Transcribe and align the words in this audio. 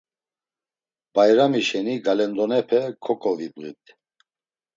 Bayrami 1.15 1.61
şeni 1.67 1.95
galendonepe 2.05 2.81
kok̆ovibğit. 3.03 3.83